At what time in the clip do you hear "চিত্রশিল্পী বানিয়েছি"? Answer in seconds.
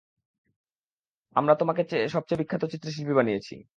2.73-3.55